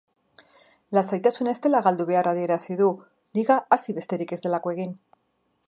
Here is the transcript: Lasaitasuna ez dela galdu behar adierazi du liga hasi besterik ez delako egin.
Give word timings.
Lasaitasuna 0.97 1.51
ez 1.51 1.59
dela 1.65 1.81
galdu 1.87 2.07
behar 2.07 2.29
adierazi 2.31 2.77
du 2.81 2.89
liga 3.41 3.59
hasi 3.77 3.95
besterik 3.99 4.35
ez 4.37 4.41
delako 4.47 4.77
egin. 4.77 4.97